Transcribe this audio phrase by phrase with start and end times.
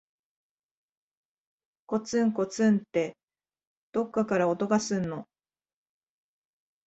[1.85, 3.15] こつんこつんって、
[3.91, 5.27] どっかから音がすんの。